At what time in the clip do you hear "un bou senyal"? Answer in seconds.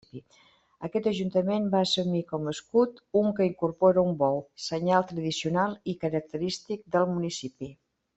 4.13-5.05